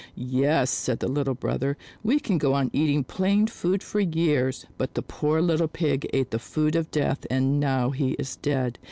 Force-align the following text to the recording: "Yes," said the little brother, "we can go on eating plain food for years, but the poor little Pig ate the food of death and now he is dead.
"Yes," 0.15 0.71
said 0.71 0.97
the 0.97 1.07
little 1.07 1.35
brother, 1.35 1.77
"we 2.01 2.19
can 2.19 2.39
go 2.39 2.55
on 2.55 2.71
eating 2.73 3.03
plain 3.03 3.45
food 3.45 3.83
for 3.83 3.99
years, 3.99 4.65
but 4.79 4.95
the 4.95 5.03
poor 5.03 5.43
little 5.43 5.67
Pig 5.67 6.09
ate 6.11 6.31
the 6.31 6.39
food 6.39 6.75
of 6.75 6.89
death 6.89 7.23
and 7.29 7.59
now 7.59 7.91
he 7.91 8.13
is 8.13 8.35
dead. 8.37 8.79